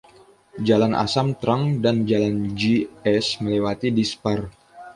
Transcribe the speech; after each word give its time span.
Jalan 0.65 0.93
Assam 1.03 1.29
Trunk 1.41 1.67
dan 1.85 1.97
jalan 2.09 2.37
G 2.59 2.89
S 3.05 3.27
melewati 3.41 3.89
Dispur. 3.97 4.39